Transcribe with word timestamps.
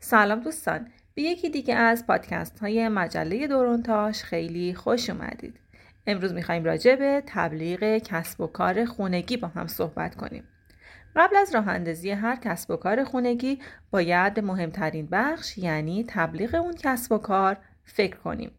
سلام 0.00 0.40
دوستان. 0.40 0.88
به 1.14 1.22
یکی 1.22 1.50
دیگه 1.50 1.74
از 1.74 2.06
پادکست 2.06 2.58
های 2.58 2.88
مجله 2.88 3.46
دورونتاش 3.46 4.22
خیلی 4.22 4.74
خوش 4.74 5.10
اومدید. 5.10 5.60
امروز 6.06 6.32
می‌خوایم 6.32 6.64
راجع 6.64 6.96
به 6.96 7.22
تبلیغ 7.26 7.98
کسب 7.98 8.40
و 8.40 8.46
کار 8.46 8.84
خونگی 8.84 9.36
با 9.36 9.48
هم 9.48 9.66
صحبت 9.66 10.14
کنیم. 10.14 10.44
قبل 11.16 11.36
از 11.36 11.54
راه 11.54 11.68
اندازی 11.68 12.10
هر 12.10 12.36
کسب 12.36 12.70
و 12.70 12.76
کار 12.76 13.04
خونگی 13.04 13.58
باید 13.90 14.40
مهمترین 14.40 15.08
بخش 15.10 15.58
یعنی 15.58 16.04
تبلیغ 16.08 16.54
اون 16.54 16.74
کسب 16.78 17.12
و 17.12 17.18
کار 17.18 17.56
فکر 17.84 18.16
کنیم. 18.16 18.50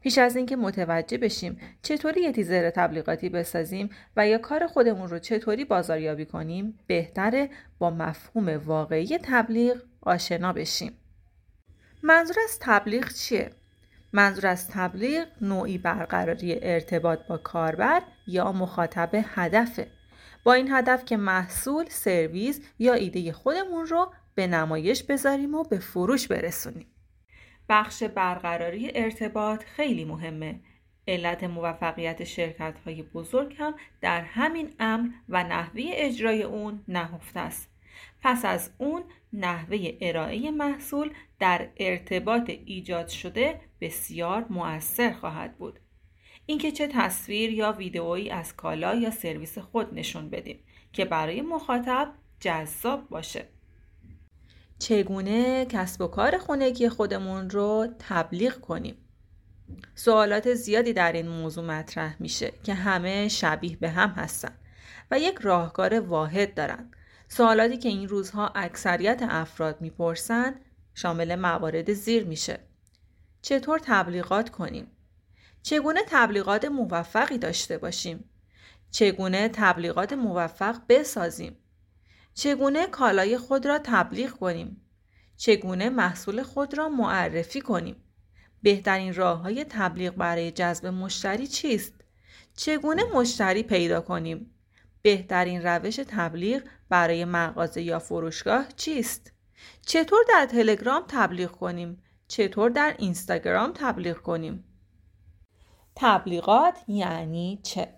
پیش 0.00 0.18
از 0.18 0.36
اینکه 0.36 0.56
متوجه 0.56 1.18
بشیم 1.18 1.58
چطوری 1.82 2.20
یه 2.20 2.32
تیزر 2.32 2.70
تبلیغاتی 2.70 3.28
بسازیم 3.28 3.90
و 4.16 4.28
یا 4.28 4.38
کار 4.38 4.66
خودمون 4.66 5.08
رو 5.08 5.18
چطوری 5.18 5.64
بازاریابی 5.64 6.26
کنیم 6.26 6.78
بهتره 6.86 7.50
با 7.78 7.90
مفهوم 7.90 8.48
واقعی 8.48 9.18
تبلیغ 9.22 9.76
آشنا 10.06 10.52
بشیم 10.52 10.92
منظور 12.02 12.36
از 12.44 12.58
تبلیغ 12.60 13.12
چیه 13.12 13.50
منظور 14.12 14.46
از 14.46 14.68
تبلیغ 14.68 15.26
نوعی 15.40 15.78
برقراری 15.78 16.58
ارتباط 16.62 17.18
با 17.26 17.36
کاربر 17.36 18.02
یا 18.26 18.52
مخاطب 18.52 19.10
هدفه 19.14 19.90
با 20.44 20.52
این 20.52 20.72
هدف 20.72 21.04
که 21.04 21.16
محصول، 21.16 21.84
سرویس 21.88 22.60
یا 22.78 22.94
ایده 22.94 23.32
خودمون 23.32 23.86
رو 23.86 24.12
به 24.34 24.46
نمایش 24.46 25.02
بذاریم 25.02 25.54
و 25.54 25.64
به 25.64 25.78
فروش 25.78 26.28
برسونیم. 26.28 26.86
بخش 27.68 28.02
برقراری 28.02 28.90
ارتباط 28.94 29.64
خیلی 29.64 30.04
مهمه. 30.04 30.60
علت 31.08 31.44
موفقیت 31.44 32.24
شرکت 32.24 32.74
های 32.84 33.02
بزرگ 33.02 33.54
هم 33.58 33.74
در 34.00 34.20
همین 34.20 34.74
امر 34.78 35.08
و 35.28 35.44
نحوه 35.44 35.82
اجرای 35.84 36.42
اون 36.42 36.84
نهفته 36.88 37.40
است. 37.40 37.75
پس 38.22 38.44
از 38.44 38.70
اون 38.78 39.02
نحوه 39.32 39.98
ارائه 40.00 40.50
محصول 40.50 41.10
در 41.38 41.68
ارتباط 41.76 42.50
ایجاد 42.50 43.08
شده 43.08 43.60
بسیار 43.80 44.46
مؤثر 44.50 45.12
خواهد 45.12 45.58
بود. 45.58 45.80
اینکه 46.46 46.72
چه 46.72 46.88
تصویر 46.92 47.50
یا 47.50 47.72
ویدئویی 47.72 48.30
از 48.30 48.56
کالا 48.56 48.94
یا 48.94 49.10
سرویس 49.10 49.58
خود 49.58 49.94
نشون 49.94 50.30
بدیم 50.30 50.58
که 50.92 51.04
برای 51.04 51.40
مخاطب 51.40 52.12
جذاب 52.40 53.08
باشه. 53.08 53.48
چگونه 54.78 55.64
کسب 55.64 56.00
و 56.00 56.06
کار 56.06 56.38
خونگی 56.38 56.88
خودمون 56.88 57.50
رو 57.50 57.86
تبلیغ 57.98 58.60
کنیم؟ 58.60 58.96
سوالات 59.94 60.54
زیادی 60.54 60.92
در 60.92 61.12
این 61.12 61.28
موضوع 61.28 61.64
مطرح 61.64 62.16
میشه 62.22 62.52
که 62.64 62.74
همه 62.74 63.28
شبیه 63.28 63.76
به 63.76 63.90
هم 63.90 64.08
هستن 64.10 64.52
و 65.10 65.18
یک 65.18 65.34
راهکار 65.40 66.00
واحد 66.00 66.54
دارن. 66.54 66.90
سوالاتی 67.28 67.76
که 67.76 67.88
این 67.88 68.08
روزها 68.08 68.52
اکثریت 68.54 69.22
افراد 69.22 69.80
می‌پرسن 69.80 70.54
شامل 70.94 71.34
موارد 71.34 71.92
زیر 71.92 72.24
میشه. 72.24 72.58
چطور 73.42 73.80
تبلیغات 73.84 74.50
کنیم؟ 74.50 74.86
چگونه 75.62 76.00
تبلیغات 76.08 76.64
موفقی 76.64 77.38
داشته 77.38 77.78
باشیم؟ 77.78 78.30
چگونه 78.90 79.48
تبلیغات 79.48 80.12
موفق 80.12 80.76
بسازیم؟ 80.88 81.56
چگونه 82.34 82.86
کالای 82.86 83.38
خود 83.38 83.66
را 83.66 83.80
تبلیغ 83.84 84.30
کنیم؟ 84.30 84.80
چگونه 85.36 85.90
محصول 85.90 86.42
خود 86.42 86.78
را 86.78 86.88
معرفی 86.88 87.60
کنیم؟ 87.60 87.96
بهترین 88.62 89.14
راه 89.14 89.38
های 89.38 89.64
تبلیغ 89.64 90.14
برای 90.14 90.50
جذب 90.50 90.86
مشتری 90.86 91.46
چیست؟ 91.46 91.94
چگونه 92.56 93.02
مشتری 93.14 93.62
پیدا 93.62 94.00
کنیم؟ 94.00 94.50
بهترین 95.06 95.62
روش 95.62 95.96
تبلیغ 96.08 96.62
برای 96.88 97.24
مغازه 97.24 97.82
یا 97.82 97.98
فروشگاه 97.98 98.66
چیست؟ 98.76 99.32
چطور 99.80 100.18
در 100.28 100.46
تلگرام 100.46 101.04
تبلیغ 101.08 101.50
کنیم؟ 101.50 102.02
چطور 102.28 102.70
در 102.70 102.94
اینستاگرام 102.98 103.72
تبلیغ 103.74 104.16
کنیم؟ 104.16 104.64
تبلیغات 105.96 106.78
یعنی 106.88 107.60
چه؟ 107.62 107.94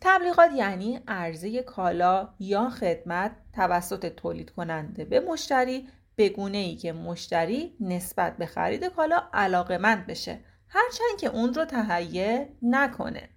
تبلیغات 0.00 0.50
یعنی 0.56 1.00
عرضه 1.08 1.62
کالا 1.62 2.28
یا 2.38 2.70
خدمت 2.70 3.36
توسط 3.52 4.06
تولید 4.06 4.50
کننده 4.50 5.04
به 5.04 5.20
مشتری 5.20 5.88
به 6.16 6.28
گونه 6.28 6.58
ای 6.58 6.76
که 6.76 6.92
مشتری 6.92 7.76
نسبت 7.80 8.36
به 8.36 8.46
خرید 8.46 8.84
کالا 8.84 9.22
علاقمند 9.32 10.06
بشه 10.06 10.40
هرچند 10.68 11.20
که 11.20 11.28
اون 11.28 11.54
رو 11.54 11.64
تهیه 11.64 12.48
نکنه 12.62 13.28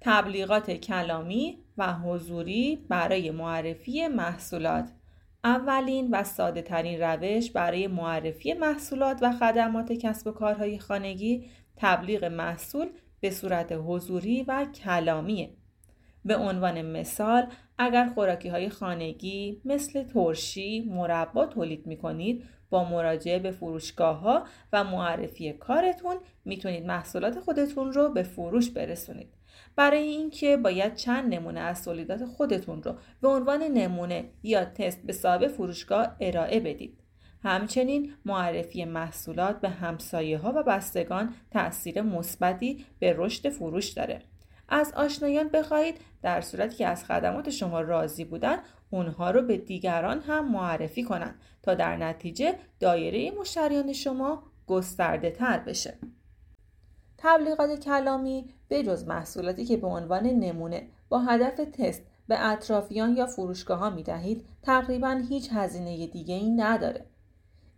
تبلیغات 0.00 0.70
کلامی 0.70 1.58
و 1.78 1.92
حضوری 1.92 2.86
برای 2.88 3.30
معرفی 3.30 4.08
محصولات 4.08 4.92
اولین 5.44 6.08
و 6.10 6.24
ساده 6.24 6.62
ترین 6.62 7.00
روش 7.00 7.50
برای 7.50 7.86
معرفی 7.86 8.54
محصولات 8.54 9.18
و 9.22 9.32
خدمات 9.32 9.92
کسب 9.92 10.26
و 10.26 10.32
کارهای 10.32 10.78
خانگی 10.78 11.50
تبلیغ 11.76 12.24
محصول 12.24 12.86
به 13.20 13.30
صورت 13.30 13.72
حضوری 13.72 14.42
و 14.42 14.64
کلامیه. 14.64 15.50
به 16.24 16.36
عنوان 16.36 16.82
مثال 16.82 17.46
اگر 17.78 18.06
خوراکی 18.14 18.48
های 18.48 18.68
خانگی 18.68 19.60
مثل 19.64 20.02
ترشی، 20.02 20.80
مربا 20.80 21.46
تولید 21.46 21.86
می 21.86 21.96
کنید 21.96 22.44
با 22.70 22.84
مراجعه 22.84 23.38
به 23.38 23.50
فروشگاه 23.50 24.18
ها 24.18 24.46
و 24.72 24.84
معرفی 24.84 25.52
کارتون 25.52 26.16
می‌تونید 26.44 26.86
محصولات 26.86 27.40
خودتون 27.40 27.92
رو 27.92 28.08
به 28.08 28.22
فروش 28.22 28.70
برسونید. 28.70 29.35
برای 29.76 30.02
اینکه 30.08 30.56
باید 30.56 30.94
چند 30.94 31.34
نمونه 31.34 31.60
از 31.60 31.84
تولیدات 31.84 32.24
خودتون 32.24 32.82
رو 32.82 32.94
به 33.20 33.28
عنوان 33.28 33.62
نمونه 33.62 34.30
یا 34.42 34.64
تست 34.64 35.06
به 35.06 35.12
صاحب 35.12 35.46
فروشگاه 35.46 36.16
ارائه 36.20 36.60
بدید. 36.60 36.98
همچنین 37.42 38.12
معرفی 38.24 38.84
محصولات 38.84 39.60
به 39.60 39.68
همسایه 39.68 40.38
ها 40.38 40.52
و 40.56 40.62
بستگان 40.62 41.34
تاثیر 41.50 42.02
مثبتی 42.02 42.86
به 42.98 43.14
رشد 43.16 43.48
فروش 43.48 43.88
داره. 43.88 44.22
از 44.68 44.92
آشنایان 44.96 45.48
بخواهید 45.48 46.00
در 46.22 46.40
صورتی 46.40 46.76
که 46.76 46.86
از 46.86 47.04
خدمات 47.04 47.50
شما 47.50 47.80
راضی 47.80 48.24
بودن 48.24 48.58
اونها 48.90 49.30
رو 49.30 49.42
به 49.42 49.56
دیگران 49.56 50.20
هم 50.20 50.52
معرفی 50.52 51.02
کنند 51.02 51.40
تا 51.62 51.74
در 51.74 51.96
نتیجه 51.96 52.54
دایره 52.80 53.30
مشتریان 53.30 53.92
شما 53.92 54.42
گسترده 54.66 55.30
تر 55.30 55.58
بشه. 55.58 55.98
تبلیغات 57.18 57.84
کلامی 57.84 58.54
به 58.68 58.82
جز 58.82 59.04
محصولاتی 59.08 59.64
که 59.64 59.76
به 59.76 59.86
عنوان 59.86 60.26
نمونه 60.26 60.88
با 61.08 61.18
هدف 61.18 61.60
تست 61.72 62.02
به 62.28 62.46
اطرافیان 62.46 63.16
یا 63.16 63.26
فروشگاه 63.26 63.78
ها 63.78 63.90
می 63.90 64.02
دهید 64.02 64.46
تقریبا 64.62 65.22
هیچ 65.28 65.48
هزینه 65.52 66.06
دیگه 66.06 66.34
ای 66.34 66.50
نداره. 66.50 67.06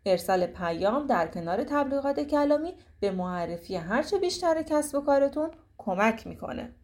ارسال 0.06 0.46
پیام 0.46 1.06
در 1.06 1.26
کنار 1.26 1.64
تبلیغات 1.64 2.20
کلامی 2.20 2.74
به 3.00 3.10
معرفی 3.10 3.76
هرچه 3.76 4.18
بیشتر 4.18 4.62
کسب 4.62 4.98
و 4.98 5.00
کارتون 5.00 5.50
کمک 5.78 6.26
می‌کنه. 6.26 6.74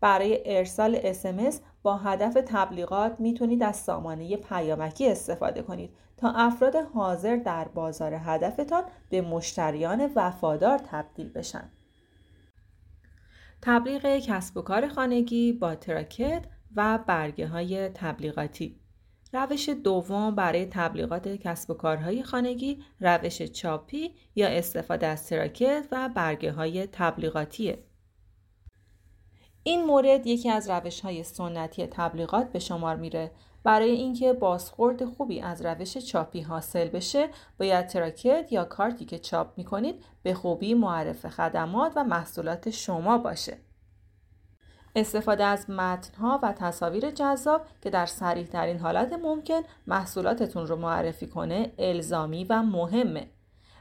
برای 0.00 0.56
ارسال 0.58 0.98
اسمس 1.02 1.60
با 1.82 1.96
هدف 1.96 2.38
تبلیغات 2.46 3.20
می‌تونید 3.20 3.62
از 3.62 3.76
سامانه 3.76 4.36
پیامکی 4.36 5.08
استفاده 5.08 5.62
کنید 5.62 5.90
تا 6.16 6.30
افراد 6.30 6.76
حاضر 6.76 7.36
در 7.36 7.68
بازار 7.68 8.14
هدفتان 8.14 8.84
به 9.10 9.20
مشتریان 9.20 10.10
وفادار 10.14 10.78
تبدیل 10.78 11.28
بشن. 11.28 11.70
تبلیغ 13.62 14.18
کسب 14.18 14.56
و 14.56 14.62
کار 14.62 14.88
خانگی 14.88 15.52
با 15.52 15.74
تراکت 15.74 16.44
و 16.76 16.98
برگه 17.06 17.48
های 17.48 17.88
تبلیغاتی 17.88 18.80
روش 19.32 19.68
دوم 19.68 20.34
برای 20.34 20.66
تبلیغات 20.66 21.28
کسب 21.28 21.70
و 21.70 21.74
کارهای 21.74 22.22
خانگی 22.22 22.84
روش 23.00 23.42
چاپی 23.42 24.14
یا 24.34 24.48
استفاده 24.48 25.06
از 25.06 25.26
تراکت 25.28 25.88
و 25.92 26.08
برگه 26.08 26.52
های 26.52 26.86
تبلیغاتیه. 26.86 27.84
این 29.62 29.84
مورد 29.84 30.26
یکی 30.26 30.50
از 30.50 30.70
روش 30.70 31.00
های 31.00 31.22
سنتی 31.22 31.86
تبلیغات 31.86 32.52
به 32.52 32.58
شمار 32.58 32.96
میره 32.96 33.30
برای 33.64 33.90
اینکه 33.90 34.32
بازخورد 34.32 35.04
خوبی 35.04 35.40
از 35.40 35.66
روش 35.66 35.98
چاپی 35.98 36.40
حاصل 36.40 36.88
بشه 36.88 37.28
باید 37.58 37.86
تراکت 37.86 38.52
یا 38.52 38.64
کارتی 38.64 39.04
که 39.04 39.18
چاپ 39.18 39.58
می‌کنید 39.58 40.04
به 40.22 40.34
خوبی 40.34 40.74
معرف 40.74 41.28
خدمات 41.28 41.92
و 41.96 42.04
محصولات 42.04 42.70
شما 42.70 43.18
باشه. 43.18 43.58
استفاده 44.96 45.44
از 45.44 45.70
متنها 45.70 46.40
و 46.42 46.52
تصاویر 46.52 47.10
جذاب 47.10 47.66
که 47.82 47.90
در 47.90 48.06
سریح 48.06 48.46
ترین 48.46 48.78
حالت 48.78 49.12
ممکن 49.12 49.60
محصولاتتون 49.86 50.66
رو 50.66 50.76
معرفی 50.76 51.26
کنه 51.26 51.72
الزامی 51.78 52.44
و 52.44 52.62
مهمه. 52.62 53.30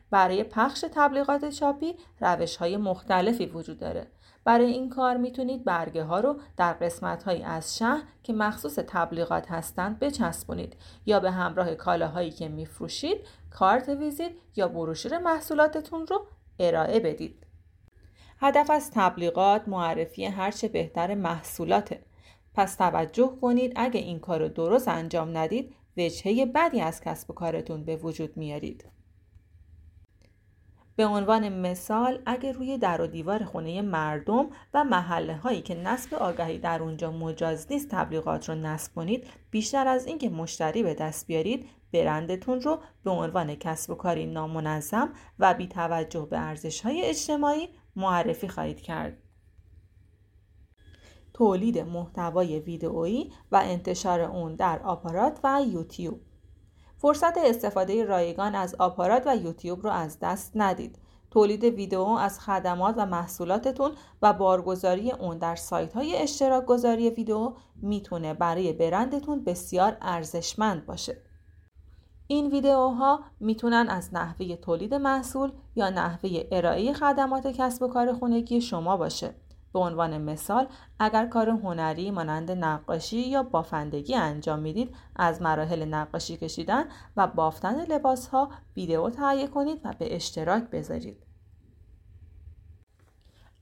برای 0.10 0.44
پخش 0.44 0.86
تبلیغات 0.92 1.50
چاپی 1.50 1.96
روش 2.20 2.56
های 2.56 2.78
مختلفی 2.78 3.46
وجود 3.46 3.80
داره. 3.80 4.08
برای 4.44 4.72
این 4.72 4.90
کار 4.90 5.18
می‌تونید 5.18 5.64
برگه 5.64 6.04
ها 6.04 6.20
رو 6.20 6.40
در 6.58 6.74
قسمت 6.74 7.24
های 7.24 7.44
از 7.44 7.78
شهر 7.78 8.04
که 8.24 8.34
مخصوص 8.34 8.80
تبلیغات 8.88 9.52
هستند 9.52 10.00
بچسبونید 10.00 10.76
یا 11.06 11.20
به 11.20 11.32
همراه 11.32 11.76
کالاهایی 11.76 12.32
که 12.32 12.48
میفروشید 12.48 13.18
کارت 13.50 13.90
ویزیت 13.90 14.32
یا 14.56 14.68
بروشور 14.68 15.18
محصولاتتون 15.18 16.08
رو 16.08 16.26
ارائه 16.60 17.00
بدید. 17.00 17.48
هدف 18.40 18.70
از 18.70 18.92
تبلیغات 18.92 19.68
معرفی 19.68 20.26
هرچه 20.26 20.68
بهتر 20.68 21.16
محصولاته. 21.16 22.04
پس 22.54 22.76
توجه 22.76 23.38
کنید 23.42 23.74
اگه 23.76 24.00
این 24.00 24.20
کار 24.20 24.40
رو 24.40 24.48
درست 24.48 24.88
انجام 24.88 25.38
ندید 25.38 25.76
وجهه 25.98 26.46
بدی 26.46 26.82
از 26.82 27.02
کسب 27.02 27.32
و 27.32 27.34
کارتون 27.34 27.84
به 27.84 27.96
وجود 27.96 28.38
میارید. 28.38 28.86
به 30.96 31.06
عنوان 31.06 31.50
مثال 31.50 32.22
اگر 32.26 32.52
روی 32.52 32.78
در 32.78 33.02
و 33.02 33.08
دیوار 33.08 33.44
خونه 33.44 33.82
مردم 33.82 34.50
و 34.74 34.84
محله 34.84 35.36
هایی 35.36 35.62
که 35.62 35.76
نصب 35.76 36.14
آگهی 36.14 36.58
در 36.58 36.84
اونجا 36.84 37.12
مجاز 37.12 37.68
نیست 37.72 37.90
تبلیغات 37.90 38.50
رو 38.50 38.56
نصب 38.56 38.96
کنید 38.96 39.28
بیشتر 39.52 39.88
از 39.88 40.06
اینکه 40.06 40.30
مشتری 40.30 40.84
به 40.84 40.94
دست 40.94 41.28
بیارید 41.28 41.66
برندتون 41.94 42.62
رو 42.62 42.80
به 43.04 43.12
عنوان 43.12 43.56
کسب 43.56 43.90
و 43.90 43.96
کاری 43.96 44.26
نامنظم 44.26 45.10
و 45.40 45.54
بی 45.54 45.68
توجه 45.68 46.28
به 46.30 46.40
ارزش 46.40 46.82
های 46.82 47.02
اجتماعی 47.02 47.70
معرفی 47.96 48.48
خواهید 48.48 48.82
کرد. 48.82 49.18
تولید 51.34 51.80
محتوای 51.80 52.60
ویدئویی 52.60 53.32
و 53.52 53.62
انتشار 53.64 54.22
اون 54.22 54.56
در 54.56 54.80
آپارات 54.84 55.40
و 55.44 55.62
یوتیوب 55.68 56.22
فرصت 57.02 57.38
استفاده 57.38 58.06
رایگان 58.06 58.56
از 58.56 58.76
آپارات 58.80 59.24
و 59.26 59.36
یوتیوب 59.36 59.84
رو 59.84 59.90
از 59.90 60.18
دست 60.22 60.52
ندید. 60.56 61.00
تولید 61.32 61.64
ویدیو 61.64 62.02
از 62.02 62.40
خدمات 62.40 62.96
و 62.98 63.06
محصولاتتون 63.06 63.92
و 64.22 64.34
بارگذاری 64.34 65.12
اون 65.12 65.38
در 65.38 65.56
سایت 65.56 65.94
های 65.94 66.16
اشتراک 66.16 66.66
گذاری 66.66 67.10
ویدیو 67.10 67.54
می‌تونه 67.76 68.34
برای 68.34 68.74
برندتون 68.74 69.44
بسیار 69.44 69.98
ارزشمند 70.02 70.86
باشه. 70.86 71.18
این 72.28 72.48
ویدیوها 72.48 73.20
می‌تونن 73.40 73.88
از 73.90 74.14
نحوه 74.14 74.56
تولید 74.56 74.94
محصول 74.94 75.52
یا 75.76 75.90
نحوه 75.90 76.44
ارائه 76.52 76.94
خدمات 76.94 77.48
کسب 77.48 77.84
و 77.84 77.88
کار 77.88 78.14
خونگی 78.14 78.62
شما 78.62 78.98
باشه. 78.98 79.36
به 79.74 79.80
عنوان 79.80 80.22
مثال 80.22 80.68
اگر 81.00 81.26
کار 81.26 81.50
هنری 81.50 82.12
مانند 82.12 82.52
نقاشی 82.52 83.18
یا 83.18 83.44
بافندگی 83.44 84.16
انجام 84.16 84.60
می‌دید 84.60 84.96
از 85.16 85.42
مراحل 85.42 85.86
نقاشی 85.86 86.38
کشیدن 86.38 86.86
و 87.18 87.28
بافتن 87.28 87.86
لباس 87.86 88.28
ها 88.28 88.52
ویدئو 88.76 89.10
تهیه 89.10 89.48
کنید 89.48 89.82
و 89.84 89.94
به 90.00 90.16
اشتراک 90.16 90.64
بذارید. 90.64 91.24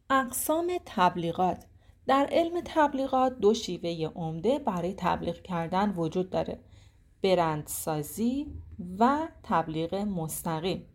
اقسام 0.09 0.71
تبلیغات. 0.85 1.65
در 2.07 2.27
علم 2.31 2.61
تبلیغات 2.65 3.39
دو 3.39 3.53
شیوه 3.53 4.11
عمده 4.15 4.59
برای 4.59 4.93
تبلیغ 4.97 5.41
کردن 5.41 5.89
وجود 5.89 6.29
داره 6.29 6.59
برندسازی 7.23 8.53
و 8.99 9.27
تبلیغ 9.43 9.95
مستقیم. 9.95 10.85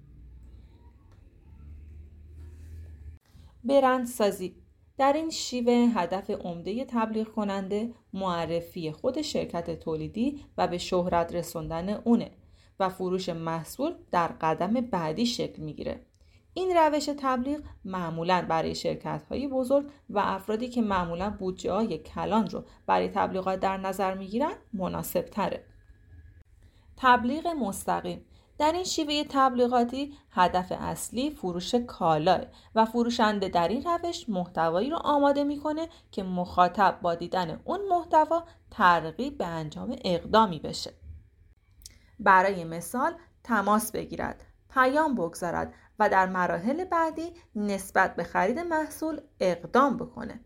برندسازی. 3.64 4.63
در 4.98 5.12
این 5.12 5.30
شیوه 5.30 5.72
هدف 5.72 6.30
عمده 6.30 6.84
تبلیغ 6.84 7.28
کننده 7.28 7.94
معرفی 8.12 8.92
خود 8.92 9.22
شرکت 9.22 9.80
تولیدی 9.80 10.44
و 10.58 10.68
به 10.68 10.78
شهرت 10.78 11.34
رسوندن 11.34 11.88
اونه 11.88 12.30
و 12.80 12.88
فروش 12.88 13.28
محصول 13.28 13.94
در 14.10 14.28
قدم 14.28 14.72
بعدی 14.72 15.26
شکل 15.26 15.62
می‌گیره. 15.62 16.00
این 16.54 16.76
روش 16.76 17.08
تبلیغ 17.18 17.60
معمولا 17.84 18.46
برای 18.48 18.74
شرکت 18.74 19.22
های 19.30 19.48
بزرگ 19.48 19.86
و 20.10 20.18
افرادی 20.18 20.68
که 20.68 20.82
معمولا 20.82 21.30
بودجه 21.30 21.72
های 21.72 21.98
کلان 21.98 22.46
رو 22.46 22.64
برای 22.86 23.08
تبلیغات 23.08 23.60
در 23.60 23.76
نظر 23.76 24.14
می‌گیرن 24.14 24.54
مناسب 24.72 25.22
تره. 25.22 25.64
تبلیغ 26.96 27.46
مستقیم 27.46 28.24
در 28.58 28.72
این 28.72 28.84
شیوه 28.84 29.24
تبلیغاتی 29.30 30.14
هدف 30.30 30.72
اصلی 30.72 31.30
فروش 31.30 31.74
کالاه 31.74 32.40
و 32.74 32.84
فروشنده 32.84 33.48
در 33.48 33.68
این 33.68 33.84
روش 33.84 34.28
محتوایی 34.28 34.90
رو 34.90 34.96
آماده 34.96 35.44
می‌کنه 35.44 35.88
که 36.10 36.22
مخاطب 36.22 36.98
با 37.02 37.14
دیدن 37.14 37.60
اون 37.64 37.80
محتوا 37.88 38.44
ترغیب 38.70 39.38
به 39.38 39.46
انجام 39.46 39.96
اقدامی 40.04 40.58
بشه. 40.58 40.92
برای 42.20 42.64
مثال 42.64 43.14
تماس 43.44 43.92
بگیرد 43.92 44.44
پیام 44.70 45.14
بگذارد 45.14 45.74
و 45.98 46.08
در 46.08 46.26
مراحل 46.26 46.84
بعدی 46.84 47.32
نسبت 47.56 48.16
به 48.16 48.24
خرید 48.24 48.58
محصول 48.58 49.20
اقدام 49.40 49.96
بکنه. 49.96 50.40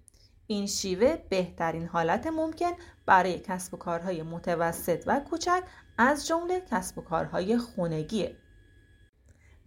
این 0.46 0.66
شیوه 0.66 1.16
بهترین 1.16 1.87
حالت 1.87 2.26
ممکن 2.26 2.72
برای 3.06 3.38
کسب 3.38 3.75
و 3.75 3.76
کارهای 3.76 4.22
متوسط 4.22 5.04
و 5.06 5.20
کوچک 5.20 5.62
از 5.98 6.26
جمله 6.26 6.60
کسب 6.60 6.98
و 6.98 7.02
کارهای 7.02 7.58
خونگیه. 7.58 8.36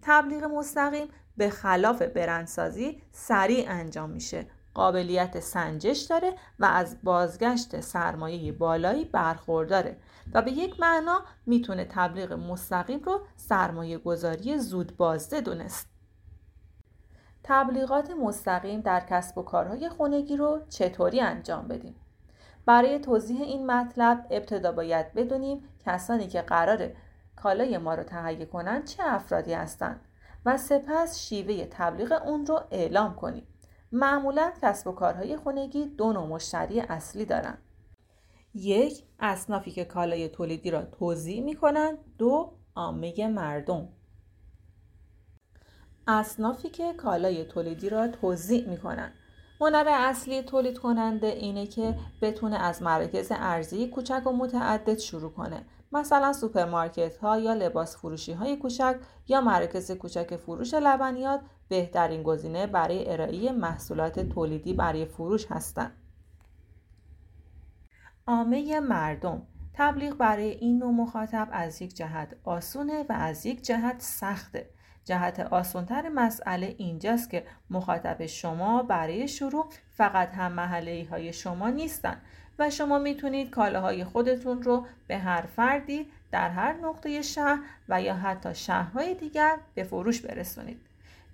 تبلیغ 0.01 0.43
مستقیم 0.43 1.07
به 1.37 1.49
خلاف 1.49 2.01
برندسازی 2.01 3.03
سریع 3.11 3.65
انجام 3.67 4.09
میشه 4.09 4.47
قابلیت 4.73 5.39
سنجش 5.39 5.99
داره 5.99 6.33
و 6.59 6.65
از 6.65 6.97
بازگشت 7.03 7.79
سرمایه 7.79 8.51
بالایی 8.51 9.05
برخورداره 9.05 9.97
و 10.33 10.41
به 10.41 10.51
یک 10.51 10.79
معنا 10.79 11.21
می‌تونه 11.45 11.85
تبلیغ 11.85 12.33
مستقیم 12.33 12.99
رو 12.99 13.21
سرمایه 13.35 13.97
گذاری 13.97 14.59
زود 14.59 14.97
بازده 14.97 15.41
دونست. 15.41 15.87
تبلیغات 17.43 18.11
مستقیم 18.11 18.81
در 18.81 19.05
کسب 19.09 19.37
و 19.37 19.41
کارهای 19.41 19.89
خونگی 19.89 20.37
رو 20.37 20.61
چطوری 20.69 21.19
انجام 21.19 21.67
بدیم؟ 21.67 21.95
برای 22.65 22.99
توضیح 22.99 23.41
این 23.41 23.71
مطلب 23.71 24.27
ابتدا 24.31 24.71
باید 24.71 25.13
بدونیم 25.13 25.63
کسانی 25.85 26.27
که 26.27 26.41
قرار 26.41 26.91
کالای 27.35 27.77
ما 27.77 27.93
رو 27.93 28.03
تهیه 28.03 28.45
کنند 28.45 28.87
چه 28.87 29.03
افرادی 29.05 29.53
هستند 29.53 30.01
و 30.45 30.57
سپس 30.57 31.19
شیوه 31.19 31.67
تبلیغ 31.71 32.21
اون 32.25 32.45
رو 32.45 32.61
اعلام 32.71 33.15
کنیم. 33.15 33.47
معمولا 33.91 34.51
کسب 34.61 34.87
و 34.87 34.91
کارهای 34.91 35.37
خونگی 35.37 35.85
دو 35.85 36.13
نوع 36.13 36.27
مشتری 36.27 36.79
اصلی 36.79 37.25
دارند. 37.25 37.57
یک 38.53 39.03
اصنافی 39.19 39.71
که 39.71 39.85
کالای 39.85 40.29
تولیدی 40.29 40.71
را 40.71 40.81
توضیح 40.81 41.43
می 41.43 41.55
کنند 41.55 41.97
دو 42.17 42.53
عامه 42.75 43.27
مردم 43.27 43.89
اصنافی 46.07 46.69
که 46.69 46.93
کالای 46.93 47.45
تولیدی 47.45 47.89
را 47.89 48.07
توضیح 48.07 48.69
می 48.69 48.77
کنند 48.77 49.13
هنر 49.61 49.85
اصلی 49.87 50.41
تولید 50.41 50.77
کننده 50.77 51.27
اینه 51.27 51.67
که 51.67 51.95
بتونه 52.21 52.59
از 52.59 52.83
مراکز 52.83 53.31
عرضه 53.31 53.87
کوچک 53.87 54.27
و 54.27 54.31
متعدد 54.31 54.97
شروع 54.97 55.31
کنه 55.31 55.65
مثلا 55.91 56.33
سوپرمارکت 56.33 57.17
ها 57.17 57.37
یا 57.37 57.53
لباس 57.53 57.97
فروشی 57.97 58.33
های 58.33 58.57
کوچک 58.57 58.95
یا 59.27 59.41
مراکز 59.41 59.91
کوچک 59.91 60.35
فروش 60.35 60.73
لبنیات 60.73 61.41
بهترین 61.69 62.23
گزینه 62.23 62.67
برای 62.67 63.11
ارائه 63.11 63.51
محصولات 63.51 64.19
تولیدی 64.19 64.73
برای 64.73 65.05
فروش 65.05 65.45
هستند. 65.51 65.91
عامه 68.27 68.79
مردم 68.79 69.41
تبلیغ 69.73 70.17
برای 70.17 70.49
این 70.49 70.77
نوع 70.77 70.91
مخاطب 70.91 71.47
از 71.51 71.81
یک 71.81 71.95
جهت 71.95 72.35
آسونه 72.43 73.03
و 73.09 73.13
از 73.13 73.45
یک 73.45 73.61
جهت 73.61 73.95
سخته 73.99 74.69
جهت 75.05 75.39
آسانتر 75.39 76.09
مسئله 76.09 76.75
اینجاست 76.77 77.29
که 77.29 77.43
مخاطب 77.69 78.25
شما 78.25 78.83
برای 78.83 79.27
شروع 79.27 79.65
فقط 79.91 80.33
هم 80.33 80.51
محله 80.51 81.07
های 81.09 81.33
شما 81.33 81.69
نیستن 81.69 82.21
و 82.59 82.69
شما 82.69 82.99
می‌تونید 82.99 83.49
کالاهای 83.49 84.03
خودتون 84.03 84.63
رو 84.63 84.85
به 85.07 85.17
هر 85.17 85.41
فردی 85.41 86.07
در 86.31 86.49
هر 86.49 86.73
نقطه 86.73 87.21
شهر 87.21 87.59
و 87.89 88.01
یا 88.01 88.15
حتی 88.15 88.55
شهرهای 88.55 89.13
دیگر 89.15 89.57
به 89.75 89.83
فروش 89.83 90.21
برسونید. 90.21 90.81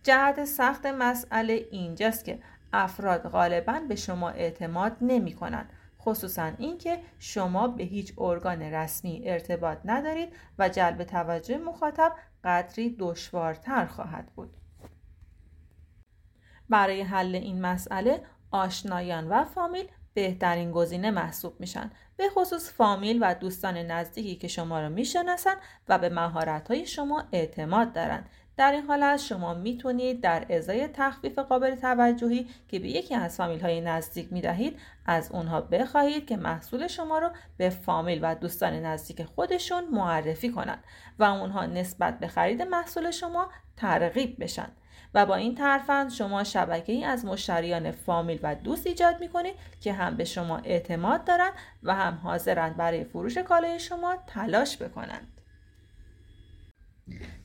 جهت 0.03 0.45
سخت 0.45 0.85
مسئله 0.85 1.65
اینجاست 1.71 2.25
که 2.25 2.39
افراد 2.73 3.29
غالبا 3.29 3.81
به 3.89 3.95
شما 3.95 4.29
اعتماد 4.29 4.97
نمی 5.01 5.33
کنند 5.33 5.69
خصوصا 6.01 6.51
اینکه 6.57 6.99
شما 7.19 7.67
به 7.67 7.83
هیچ 7.83 8.13
ارگان 8.17 8.61
رسمی 8.61 9.21
ارتباط 9.25 9.77
ندارید 9.85 10.33
و 10.59 10.69
جلب 10.69 11.03
توجه 11.03 11.57
مخاطب 11.57 12.11
قدری 12.43 12.95
دشوارتر 12.99 13.85
خواهد 13.85 14.31
بود. 14.35 14.57
برای 16.69 17.01
حل 17.01 17.35
این 17.35 17.61
مسئله 17.61 18.23
آشنایان 18.51 19.27
و 19.27 19.43
فامیل 19.45 19.87
بهترین 20.13 20.71
گزینه 20.71 21.11
محسوب 21.11 21.59
میشن. 21.59 21.91
به 22.17 22.29
خصوص 22.29 22.73
فامیل 22.73 23.19
و 23.21 23.35
دوستان 23.35 23.77
نزدیکی 23.77 24.35
که 24.35 24.47
شما 24.47 24.81
را 24.81 24.89
می‌شناسن 24.89 25.55
و 25.87 25.99
به 25.99 26.09
مهارت 26.09 26.83
شما 26.83 27.23
اعتماد 27.31 27.93
دارند 27.93 28.29
در 28.57 28.71
این 28.71 28.83
حالت 28.83 29.17
شما 29.17 29.53
می‌تونید 29.53 30.21
در 30.21 30.45
ازای 30.49 30.87
تخفیف 30.87 31.39
قابل 31.39 31.75
توجهی 31.75 32.47
که 32.67 32.79
به 32.79 32.87
یکی 32.87 33.15
از 33.15 33.37
فامیل 33.37 33.59
های 33.59 33.81
نزدیک 33.81 34.33
می‌دهید 34.33 34.79
از 35.05 35.31
اونها 35.31 35.61
بخواهید 35.61 36.27
که 36.27 36.37
محصول 36.37 36.87
شما 36.87 37.19
رو 37.19 37.29
به 37.57 37.69
فامیل 37.69 38.19
و 38.21 38.35
دوستان 38.35 38.73
نزدیک 38.73 39.23
خودشون 39.23 39.83
معرفی 39.91 40.51
کنند 40.51 40.83
و 41.19 41.23
اونها 41.23 41.65
نسبت 41.65 42.19
به 42.19 42.27
خرید 42.27 42.61
محصول 42.61 43.11
شما 43.11 43.49
ترغیب 43.77 44.43
بشن 44.43 44.67
و 45.13 45.25
با 45.25 45.35
این 45.35 45.55
ترفند 45.55 46.11
شما 46.11 46.43
شبکه 46.43 46.93
ای 46.93 47.03
از 47.03 47.25
مشتریان 47.25 47.91
فامیل 47.91 48.39
و 48.43 48.55
دوست 48.55 48.87
ایجاد 48.87 49.19
می 49.19 49.29
کنید 49.29 49.55
که 49.81 49.93
هم 49.93 50.17
به 50.17 50.25
شما 50.25 50.57
اعتماد 50.57 51.23
دارند 51.23 51.53
و 51.83 51.95
هم 51.95 52.19
حاضرند 52.23 52.77
برای 52.77 53.03
فروش 53.03 53.37
کالای 53.37 53.79
شما 53.79 54.15
تلاش 54.27 54.77
بکنند. 54.77 55.36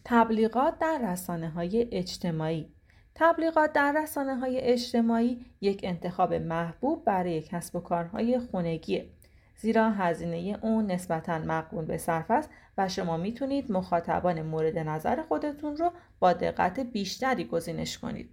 تبلیغات 0.05 0.79
در 0.79 1.13
رسانه 1.13 1.51
های 1.51 1.89
اجتماعی 1.93 2.73
تبلیغات 3.15 3.73
در 3.73 4.03
رسانه 4.03 4.37
های 4.37 4.61
اجتماعی 4.61 5.47
یک 5.61 5.81
انتخاب 5.83 6.35
محبوب 6.35 7.05
برای 7.05 7.43
کسب 7.43 7.77
و 7.77 7.81
کارهای 7.81 8.39
خونگیه 8.39 9.09
زیرا 9.57 9.91
هزینه 9.91 10.59
اون 10.63 10.87
نسبتا 10.87 11.39
مقبول 11.39 11.85
به 11.85 11.97
صرف 11.99 12.31
است 12.31 12.51
و 12.79 12.89
شما 12.89 13.17
می‌تونید 13.17 13.73
مخاطبان 13.73 14.43
مورد 14.43 14.79
نظر 14.79 15.23
خودتون 15.23 15.77
رو 15.77 15.93
با 16.21 16.33
دقت 16.33 16.81
بیشتری 16.81 17.45
گزینش 17.45 17.99
کنید. 17.99 18.31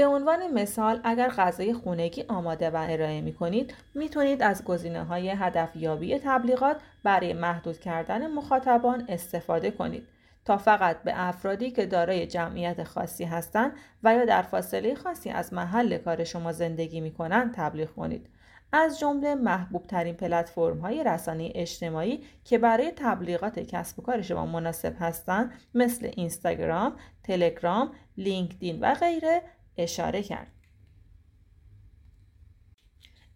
به 0.00 0.06
عنوان 0.06 0.52
مثال 0.52 1.00
اگر 1.04 1.28
غذای 1.28 1.74
خونگی 1.74 2.24
آماده 2.28 2.70
و 2.70 2.86
ارائه 2.88 3.20
می 3.20 3.34
کنید 3.34 3.74
می‌تونید 3.94 4.42
از 4.42 4.64
گزینه 4.64 5.04
های 5.04 5.28
هدفیابی 5.30 6.18
تبلیغات 6.18 6.76
برای 7.02 7.32
محدود 7.32 7.80
کردن 7.80 8.26
مخاطبان 8.26 9.04
استفاده 9.08 9.70
کنید 9.70 10.06
تا 10.44 10.56
فقط 10.56 11.02
به 11.02 11.12
افرادی 11.16 11.70
که 11.70 11.86
دارای 11.86 12.26
جمعیت 12.26 12.84
خاصی 12.84 13.24
هستند 13.24 13.72
و 14.02 14.14
یا 14.14 14.24
در 14.24 14.42
فاصله 14.42 14.94
خاصی 14.94 15.30
از 15.30 15.52
محل 15.52 15.98
کار 15.98 16.24
شما 16.24 16.52
زندگی 16.52 17.00
می 17.00 17.10
کنند 17.10 17.54
تبلیغ 17.54 17.90
کنید. 17.94 18.26
از 18.72 18.98
جمله 18.98 19.34
محبوب 19.34 19.86
ترین 19.86 20.14
پلتفرم 20.14 20.78
های 20.78 21.04
رسانه 21.04 21.52
اجتماعی 21.54 22.24
که 22.44 22.58
برای 22.58 22.92
تبلیغات 22.96 23.58
کسب 23.58 23.98
و 23.98 24.02
کار 24.02 24.22
شما 24.22 24.46
مناسب 24.46 24.94
هستند 25.00 25.52
مثل 25.74 26.10
اینستاگرام، 26.16 26.92
تلگرام، 27.22 27.92
لینکدین 28.16 28.80
و 28.80 28.94
غیره 28.94 29.42
اشاره 29.82 30.22
کرد. 30.22 30.52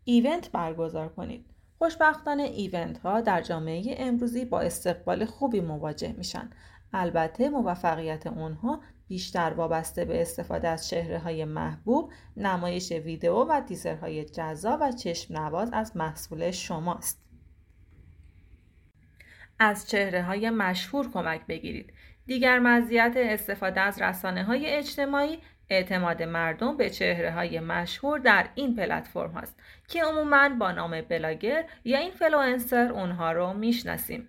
ایونت 0.04 0.50
برگزار 0.50 1.08
کنید. 1.08 1.46
خوشبختانه 1.78 2.42
ایونت 2.42 2.98
ها 2.98 3.20
در 3.20 3.42
جامعه 3.42 3.94
امروزی 3.98 4.44
با 4.44 4.60
استقبال 4.60 5.24
خوبی 5.24 5.60
مواجه 5.60 6.12
میشن. 6.12 6.50
البته 6.92 7.48
موفقیت 7.48 8.26
اونها 8.26 8.80
بیشتر 9.08 9.52
وابسته 9.56 10.04
به 10.04 10.22
استفاده 10.22 10.68
از 10.68 10.88
چهره 10.88 11.18
های 11.18 11.44
محبوب، 11.44 12.12
نمایش 12.36 12.92
ویدئو 12.92 13.44
و 13.44 13.60
تیزرهای 13.60 14.24
جذاب 14.24 14.80
و 14.82 14.92
چشم 14.92 15.36
نواز 15.36 15.70
از 15.72 15.96
محصول 15.96 16.50
شماست. 16.50 17.24
از 19.58 19.88
چهره 19.88 20.22
های 20.22 20.50
مشهور 20.50 21.12
کمک 21.12 21.46
بگیرید. 21.46 21.92
دیگر 22.26 22.58
مزیت 22.58 23.12
استفاده 23.16 23.80
از 23.80 24.02
رسانه 24.02 24.44
های 24.44 24.66
اجتماعی 24.66 25.38
اعتماد 25.70 26.22
مردم 26.22 26.76
به 26.76 26.90
چهره 26.90 27.30
های 27.30 27.60
مشهور 27.60 28.18
در 28.18 28.48
این 28.54 28.76
پلتفرم 28.76 29.30
هاست 29.30 29.60
که 29.88 30.04
عموما 30.04 30.48
با 30.48 30.72
نام 30.72 31.00
بلاگر 31.00 31.64
یا 31.84 31.98
اینفلوئنسر 31.98 32.92
اونها 32.92 33.32
رو 33.32 33.52
می‌شناسیم. 33.52 34.28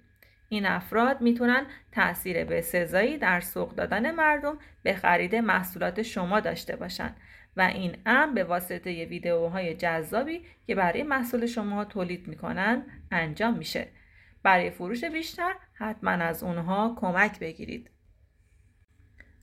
این 0.49 0.65
افراد 0.65 1.21
می‌تونن 1.21 1.65
تاثیر 1.91 2.43
به 2.43 2.61
سزایی 2.61 3.17
در 3.17 3.39
سوق 3.39 3.75
دادن 3.75 4.11
مردم 4.11 4.57
به 4.83 4.93
خرید 4.93 5.35
محصولات 5.35 6.01
شما 6.01 6.39
داشته 6.39 6.75
باشند 6.75 7.17
و 7.57 7.61
این 7.61 7.97
امر 8.05 8.33
به 8.33 8.43
واسطه 8.43 9.05
ویدیوهای 9.05 9.75
جذابی 9.75 10.45
که 10.67 10.75
برای 10.75 11.03
محصول 11.03 11.45
شما 11.45 11.85
تولید 11.85 12.27
می‌کنن 12.27 12.83
انجام 13.11 13.57
میشه. 13.57 13.87
برای 14.43 14.69
فروش 14.69 15.03
بیشتر 15.03 15.55
حتما 15.73 16.11
از 16.11 16.43
اونها 16.43 16.95
کمک 16.99 17.39
بگیرید. 17.39 17.89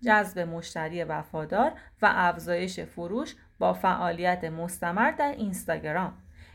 جذب 0.05 0.39
مشتری 0.39 1.05
وفادار 1.05 1.73
و 2.03 2.09
افزایش 2.11 2.81
فروش 2.81 3.35
با 3.59 3.73
فعالیت 3.73 4.45
مستمر 4.45 5.11
در 5.11 5.33
اینستاگرام 5.33 6.13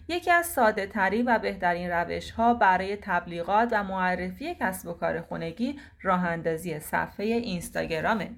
یکی 0.08 0.32
از 0.32 0.46
ساده 0.46 0.88
ترین 0.88 1.36
و 1.36 1.40
بهترین 1.40 1.90
روش 1.90 2.32
ها 2.32 2.54
برای 2.54 2.98
تبلیغات 3.02 3.70
و 3.72 3.84
معرفی 3.84 4.56
کسب 4.56 4.88
و 4.88 4.94
کار 4.94 5.22
خونگی 5.22 5.80
راه 6.02 6.26
اندازی 6.26 6.80
صفحه 6.80 7.26
اینستاگرامه. 7.26 8.32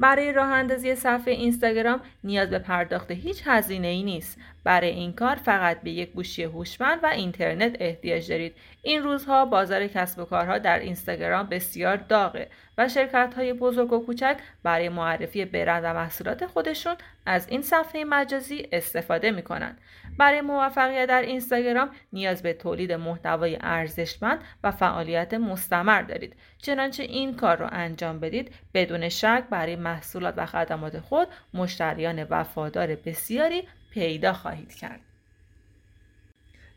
برای 0.00 0.32
راه 0.32 0.48
اندازی 0.48 0.94
صفحه 0.94 1.34
اینستاگرام 1.34 2.00
نیاز 2.24 2.50
به 2.50 2.58
پرداخت 2.58 3.10
هیچ 3.10 3.42
هزینه 3.46 3.88
ای 3.88 4.02
نیست. 4.02 4.38
برای 4.64 4.90
این 4.90 5.12
کار 5.12 5.36
فقط 5.36 5.82
به 5.82 5.90
یک 5.90 6.12
گوشی 6.12 6.42
هوشمند 6.42 6.98
و 7.02 7.06
اینترنت 7.06 7.76
احتیاج 7.80 8.28
دارید. 8.28 8.54
این 8.82 9.02
روزها 9.02 9.44
بازار 9.44 9.86
کسب 9.86 10.18
و 10.18 10.24
کارها 10.24 10.58
در 10.58 10.78
اینستاگرام 10.78 11.46
بسیار 11.46 11.96
داغه 11.96 12.48
و 12.78 12.88
شرکت 12.88 13.34
های 13.36 13.52
بزرگ 13.52 13.92
و 13.92 14.04
کوچک 14.06 14.36
برای 14.62 14.88
معرفی 14.88 15.44
برند 15.44 15.84
و 15.84 15.94
محصولات 15.94 16.46
خودشون 16.46 16.94
از 17.26 17.48
این 17.48 17.62
صفحه 17.62 18.04
مجازی 18.04 18.68
استفاده 18.72 19.30
می 19.30 19.42
کنند. 19.42 19.78
برای 20.18 20.40
موفقیت 20.40 21.08
در 21.08 21.22
اینستاگرام 21.22 21.90
نیاز 22.12 22.42
به 22.42 22.52
تولید 22.52 22.92
محتوای 22.92 23.58
ارزشمند 23.60 24.38
و 24.64 24.70
فعالیت 24.70 25.34
مستمر 25.34 26.02
دارید. 26.02 26.36
چنانچه 26.58 27.02
این 27.02 27.36
کار 27.36 27.56
را 27.56 27.68
انجام 27.68 28.20
بدید 28.20 28.54
بدون 28.74 29.08
شک 29.08 29.44
برای 29.50 29.76
محصولات 29.76 30.34
و 30.36 30.46
خدمات 30.46 31.00
خود 31.00 31.28
مشتریان 31.54 32.24
وفادار 32.24 32.94
بسیاری 32.94 33.62
پیدا 33.92 34.32
خواهید 34.32 34.74
کرد. 34.74 35.00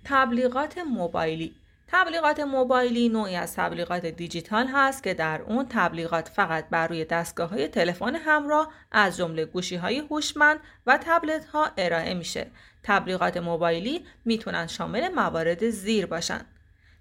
تبلیغات 0.04 0.78
موبایلی 0.78 1.56
تبلیغات 1.88 2.40
موبایلی 2.40 3.10
نوعی 3.10 3.36
از 3.36 3.56
تبلیغات 3.56 4.06
دیجیتال 4.06 4.68
هست 4.68 5.04
که 5.04 5.14
در 5.14 5.42
اون 5.42 5.66
تبلیغات 5.70 6.30
فقط 6.30 6.70
بر 6.70 6.88
روی 6.88 7.06
دستگاه 7.06 7.50
های 7.50 7.68
تلفن 7.68 8.16
همراه 8.16 8.72
از 8.92 9.18
جمله 9.18 9.46
گوشی 9.46 9.76
های 9.76 10.00
هوشمند 10.00 10.60
و 10.86 11.00
تبلت 11.02 11.46
ها 11.46 11.72
ارائه 11.78 12.14
میشه. 12.14 12.48
تبلیغات 12.84 13.38
موبایلی 13.38 14.06
می‌تونن 14.26 14.68
شامل 14.68 15.08
موارد 15.10 15.70
زیر 15.70 16.06
باشن. 16.06 16.42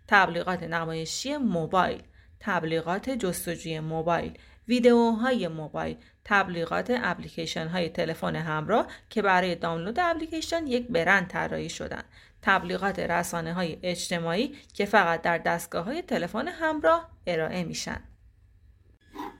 تبلیغات 0.08 0.62
نمایشی 0.62 1.36
موبایل، 1.36 2.02
تبلیغات 2.40 3.10
جستجوی 3.10 3.80
موبایل، 3.80 4.38
ویدئوهای 4.68 5.48
موبایل، 5.48 5.96
تبلیغات 6.24 6.86
اپلیکیشن 6.90 7.68
های 7.68 7.88
تلفن 7.88 8.36
همراه 8.36 8.86
که 9.10 9.22
برای 9.22 9.54
دانلود 9.54 9.98
اپلیکیشن 10.00 10.66
یک 10.66 10.88
برند 10.88 11.26
طراحی 11.26 11.68
شدن. 11.68 12.02
تبلیغات 12.42 12.98
رسانه 12.98 13.52
های 13.52 13.78
اجتماعی 13.82 14.54
که 14.74 14.84
فقط 14.84 15.22
در 15.22 15.38
دستگاه 15.38 15.84
های 15.84 16.02
تلفن 16.02 16.48
همراه 16.48 17.10
ارائه 17.26 17.64
میشن. 17.64 18.00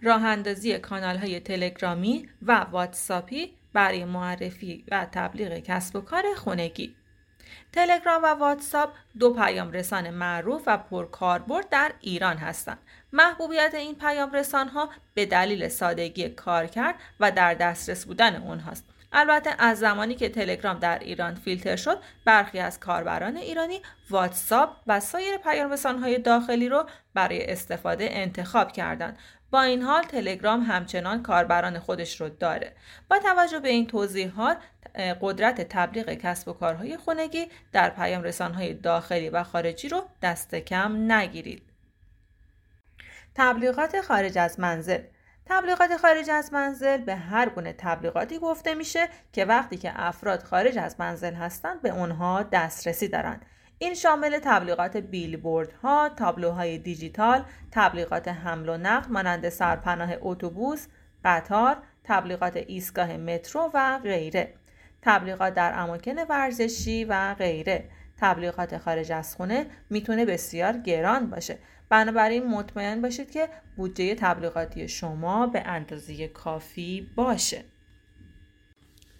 راه 0.02 0.24
اندازی 0.24 0.78
کانال 0.78 1.16
های 1.16 1.40
تلگرامی 1.40 2.28
و 2.42 2.66
واتساپی 2.70 3.56
برای 3.72 4.04
معرفی 4.04 4.84
و 4.90 5.06
تبلیغ 5.12 5.58
کسب 5.58 5.96
و 5.96 6.00
کار 6.00 6.24
خونگی. 6.36 6.94
تلگرام 7.72 8.22
و 8.22 8.26
واتساپ 8.26 8.92
دو 9.18 9.34
پیام 9.34 9.72
رسان 9.72 10.10
معروف 10.10 10.62
و 10.66 10.78
پرکاربرد 10.78 11.68
در 11.68 11.92
ایران 12.00 12.36
هستند. 12.36 12.78
محبوبیت 13.12 13.74
این 13.74 13.94
پیام 13.94 14.32
رسان 14.32 14.68
ها 14.68 14.90
به 15.14 15.26
دلیل 15.26 15.68
سادگی 15.68 16.28
کارکرد 16.28 16.94
و 17.20 17.30
در 17.30 17.54
دسترس 17.54 18.04
بودن 18.04 18.42
اونهاست. 18.42 18.84
البته 19.16 19.50
از 19.58 19.78
زمانی 19.78 20.14
که 20.14 20.28
تلگرام 20.28 20.78
در 20.78 20.98
ایران 20.98 21.34
فیلتر 21.34 21.76
شد 21.76 21.98
برخی 22.24 22.58
از 22.58 22.80
کاربران 22.80 23.36
ایرانی 23.36 23.80
واتساپ 24.10 24.76
و 24.86 25.00
سایر 25.00 25.36
پیام 25.36 25.76
های 26.02 26.18
داخلی 26.18 26.68
رو 26.68 26.86
برای 27.14 27.50
استفاده 27.50 28.08
انتخاب 28.10 28.72
کردند. 28.72 29.18
با 29.50 29.62
این 29.62 29.82
حال 29.82 30.02
تلگرام 30.02 30.60
همچنان 30.60 31.22
کاربران 31.22 31.78
خودش 31.78 32.20
رو 32.20 32.28
داره. 32.28 32.72
با 33.10 33.18
توجه 33.18 33.60
به 33.60 33.68
این 33.68 33.86
توضیحات 33.86 34.56
قدرت 35.20 35.60
تبلیغ 35.68 36.14
کسب 36.14 36.48
و 36.48 36.52
کارهای 36.52 36.96
خونگی 36.96 37.46
در 37.72 37.90
پیام 37.90 38.22
رسانهای 38.22 38.74
داخلی 38.74 39.28
و 39.28 39.42
خارجی 39.42 39.88
رو 39.88 40.02
دست 40.22 40.54
کم 40.54 41.12
نگیرید. 41.12 41.62
تبلیغات 43.34 44.00
خارج 44.00 44.38
از 44.38 44.60
منزل 44.60 44.98
تبلیغات 45.46 45.96
خارج 45.96 46.30
از 46.30 46.52
منزل 46.52 46.96
به 46.96 47.14
هر 47.14 47.48
گونه 47.48 47.74
تبلیغاتی 47.78 48.38
گفته 48.38 48.74
میشه 48.74 49.08
که 49.32 49.44
وقتی 49.44 49.76
که 49.76 49.92
افراد 49.94 50.42
خارج 50.42 50.78
از 50.78 50.96
منزل 50.98 51.34
هستند 51.34 51.82
به 51.82 51.88
اونها 51.88 52.42
دسترسی 52.42 53.08
دارند 53.08 53.46
این 53.78 53.94
شامل 53.94 54.38
تبلیغات 54.38 54.96
بیلبورد 54.96 55.72
ها، 55.72 56.08
تابلوهای 56.08 56.78
دیجیتال، 56.78 57.44
تبلیغات 57.70 58.28
حمل 58.28 58.68
و 58.68 58.76
نقل 58.76 59.12
مانند 59.12 59.48
سرپناه 59.48 60.10
اتوبوس، 60.20 60.86
قطار، 61.24 61.76
تبلیغات 62.04 62.56
ایستگاه 62.56 63.16
مترو 63.16 63.70
و 63.74 63.98
غیره. 63.98 64.54
تبلیغات 65.02 65.54
در 65.54 65.72
اماکن 65.78 66.18
ورزشی 66.28 67.04
و 67.04 67.34
غیره. 67.34 67.90
تبلیغات 68.20 68.78
خارج 68.78 69.12
از 69.12 69.36
خونه 69.36 69.66
می‌تونه 69.90 70.24
بسیار 70.24 70.72
گران 70.72 71.30
باشه. 71.30 71.58
بنابراین 71.88 72.46
مطمئن 72.46 73.02
باشید 73.02 73.30
که 73.30 73.48
بودجه 73.76 74.14
تبلیغاتی 74.14 74.88
شما 74.88 75.46
به 75.46 75.60
اندازه 75.66 76.28
کافی 76.28 77.06
باشه. 77.16 77.64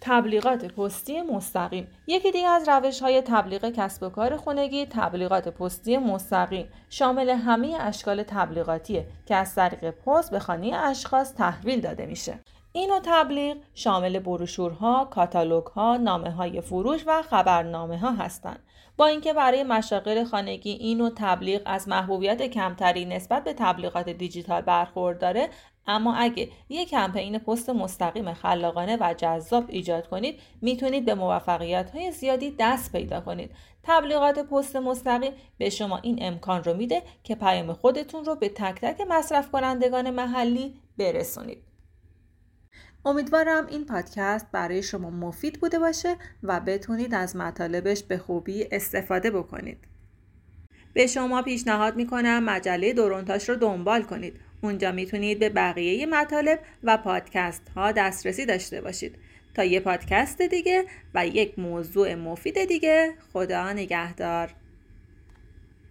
تبلیغات 0.01 0.65
پستی 0.65 1.21
مستقیم. 1.21 1.87
یکی 2.07 2.31
دیگه 2.31 2.47
از 2.47 2.69
روش 2.69 3.01
های 3.01 3.21
تبلیغ 3.21 3.69
کسب 3.69 4.03
و 4.03 4.09
کار 4.09 4.37
خونگی 4.37 4.85
تبلیغات 4.85 5.47
پستی 5.47 5.97
مستقیم. 5.97 6.69
شامل 6.89 7.29
همه 7.29 7.77
اشکال 7.79 8.23
تبلیغاتیه 8.23 9.07
که 9.25 9.35
از 9.35 9.55
طریق 9.55 9.89
پست 9.89 10.31
به 10.31 10.39
خانه 10.39 10.75
اشخاص 10.75 11.33
تحویل 11.33 11.81
داده 11.81 12.05
میشه. 12.05 12.39
این 12.71 12.89
نوع 12.89 12.99
تبلیغ 13.03 13.57
شامل 13.73 14.19
بروشورها، 14.19 15.05
کاتالوگها، 15.05 15.97
نامه 15.97 16.31
های 16.31 16.61
فروش 16.61 17.03
و 17.07 17.21
خبرنامه 17.21 17.97
ها 17.97 18.11
هستند. 18.11 18.59
با 18.97 19.05
اینکه 19.05 19.33
برای 19.33 19.63
مشاغل 19.63 20.23
خانگی 20.23 20.71
این 20.71 20.97
نوع 20.97 21.11
تبلیغ 21.15 21.61
از 21.65 21.87
محبوبیت 21.87 22.41
کمتری 22.41 23.05
نسبت 23.05 23.43
به 23.43 23.53
تبلیغات 23.53 24.09
دیجیتال 24.09 24.61
برخورداره 24.61 25.49
اما 25.87 26.15
اگه 26.15 26.49
یک 26.69 26.89
کمپین 26.89 27.37
پست 27.39 27.69
مستقیم 27.69 28.33
خلاقانه 28.33 28.97
و 29.01 29.13
جذاب 29.17 29.65
ایجاد 29.67 30.07
کنید 30.07 30.39
می‌تونید 30.61 31.05
به 31.05 31.15
موفقیت 31.15 31.91
های 31.91 32.11
زیادی 32.11 32.55
دست 32.59 32.91
پیدا 32.91 33.21
کنید. 33.21 33.51
تبلیغات 33.83 34.39
پست 34.39 34.75
مستقیم 34.75 35.31
به 35.57 35.69
شما 35.69 35.97
این 35.97 36.17
امکان 36.21 36.63
رو 36.63 36.73
میده 36.73 37.03
که 37.23 37.35
پیام 37.35 37.73
خودتون 37.73 38.25
رو 38.25 38.35
به 38.35 38.49
تک 38.49 38.81
تک 38.81 39.01
مصرف 39.09 39.51
کنندگان 39.51 40.09
محلی 40.09 40.73
برسونید. 40.97 41.74
امیدوارم 43.05 43.67
این 43.67 43.85
پادکست 43.85 44.47
برای 44.51 44.83
شما 44.83 45.09
مفید 45.09 45.59
بوده 45.59 45.79
باشه 45.79 46.15
و 46.43 46.59
بتونید 46.59 47.13
از 47.13 47.35
مطالبش 47.35 48.03
به 48.03 48.17
خوبی 48.17 48.67
استفاده 48.71 49.31
بکنید. 49.31 49.77
به 50.93 51.07
شما 51.07 51.41
پیشنهاد 51.41 51.95
می‌کنم 51.95 52.43
مجله 52.43 52.93
دورونتاش 52.93 53.49
رو 53.49 53.55
دنبال 53.55 54.03
کنید. 54.03 54.39
اونجا 54.61 54.91
می‌تونید 54.91 55.39
به 55.39 55.49
بقیه 55.49 56.05
مطالب 56.05 56.59
و 56.83 56.97
پادکست 56.97 57.61
ها 57.75 57.91
دسترسی 57.91 58.45
داشته 58.45 58.81
باشید. 58.81 59.15
تا 59.53 59.63
یه 59.63 59.79
پادکست 59.79 60.41
دیگه 60.41 60.85
و 61.13 61.27
یک 61.27 61.59
موضوع 61.59 62.15
مفید 62.15 62.65
دیگه 62.65 63.13
خدا 63.33 63.73
نگهدار. 63.73 64.53